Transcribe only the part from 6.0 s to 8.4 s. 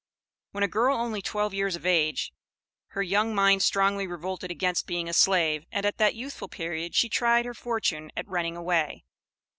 youthful period she tried her fortune at